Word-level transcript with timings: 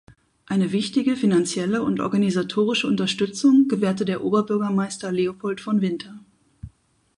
Eine 0.47 0.71
wichtige 0.71 1.15
finanzielle 1.15 1.83
und 1.83 1.99
organisatorische 1.99 2.87
Unterstützung 2.87 3.67
gewährte 3.67 4.03
der 4.03 4.23
Oberbürgermeister 4.23 5.11
Leopold 5.11 5.61
von 5.61 5.81
Winter. 5.81 6.19